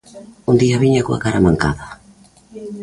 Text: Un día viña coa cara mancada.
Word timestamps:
Un 0.51 0.55
día 0.61 0.81
viña 0.83 1.05
coa 1.05 1.21
cara 1.23 1.43
mancada. 1.45 1.85